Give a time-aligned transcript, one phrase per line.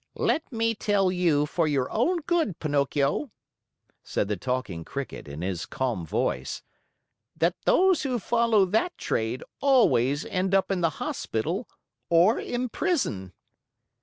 [0.17, 3.29] "Let me tell you, for your own good, Pinocchio,"
[4.01, 6.63] said the Talking Cricket in his calm voice,
[7.37, 11.69] "that those who follow that trade always end up in the hospital
[12.09, 13.33] or in prison."